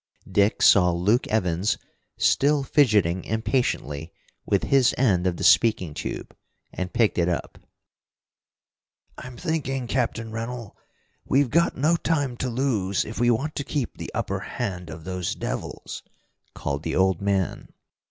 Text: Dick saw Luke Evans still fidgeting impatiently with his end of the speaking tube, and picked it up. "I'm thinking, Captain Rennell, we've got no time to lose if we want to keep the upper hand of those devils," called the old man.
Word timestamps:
Dick 0.27 0.63
saw 0.63 0.89
Luke 0.89 1.27
Evans 1.27 1.77
still 2.17 2.63
fidgeting 2.63 3.23
impatiently 3.23 4.11
with 4.47 4.63
his 4.63 4.95
end 4.97 5.27
of 5.27 5.37
the 5.37 5.43
speaking 5.43 5.93
tube, 5.93 6.35
and 6.73 6.91
picked 6.91 7.19
it 7.19 7.29
up. 7.29 7.59
"I'm 9.19 9.37
thinking, 9.37 9.85
Captain 9.85 10.31
Rennell, 10.31 10.75
we've 11.23 11.51
got 11.51 11.77
no 11.77 11.97
time 11.97 12.35
to 12.37 12.49
lose 12.49 13.05
if 13.05 13.19
we 13.19 13.29
want 13.29 13.53
to 13.53 13.63
keep 13.63 13.95
the 13.95 14.09
upper 14.15 14.39
hand 14.39 14.89
of 14.89 15.03
those 15.03 15.35
devils," 15.35 16.01
called 16.55 16.81
the 16.81 16.95
old 16.95 17.21
man. 17.21 17.67